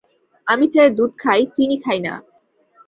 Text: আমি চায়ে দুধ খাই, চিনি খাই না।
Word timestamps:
আমি 0.47 0.65
চায়ে 0.67 0.89
দুধ 0.89 1.11
খাই, 1.17 1.41
চিনি 1.55 1.77
খাই 1.77 1.99
না। 1.99 2.13